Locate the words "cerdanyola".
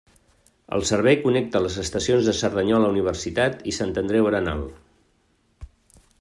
2.39-2.91